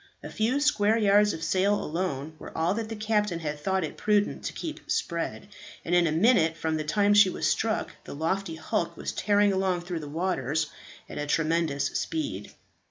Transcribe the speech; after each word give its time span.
A 0.23 0.31
few 0.31 0.59
square 0.59 0.97
yards 0.97 1.31
of 1.31 1.43
sail 1.43 1.75
alone 1.75 2.33
were 2.39 2.57
all 2.57 2.73
that 2.73 2.89
the 2.89 2.95
captain 2.95 3.41
had 3.41 3.59
thought 3.59 3.83
it 3.83 3.97
prudent 3.97 4.43
to 4.45 4.51
keep 4.53 4.89
spread, 4.89 5.47
and 5.85 5.93
in 5.93 6.07
a 6.07 6.11
minute 6.11 6.57
from 6.57 6.75
the 6.77 6.83
time 6.83 7.13
she 7.13 7.29
was 7.29 7.45
struck 7.47 7.91
the 8.05 8.15
lofty 8.15 8.55
hulk 8.55 8.97
was 8.97 9.11
tearing 9.11 9.53
along 9.53 9.81
through 9.81 9.99
the 9.99 10.09
waters 10.09 10.71
at 11.07 11.19
a 11.19 11.27
tremendous 11.27 11.85
speed. 11.85 12.51